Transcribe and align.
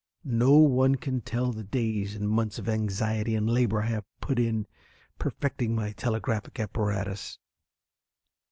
No 0.25 0.53
one 0.55 0.95
can 0.95 1.21
tell 1.21 1.51
the 1.51 1.63
days 1.63 2.15
and 2.15 2.27
months 2.27 2.57
of 2.57 2.67
anxiety 2.67 3.35
and 3.35 3.47
labor 3.47 3.83
I 3.83 3.85
have 3.85 4.05
had 4.27 4.39
in 4.39 4.65
perfecting 5.19 5.75
my 5.75 5.91
telegraphic 5.91 6.59
apparatus. 6.59 7.37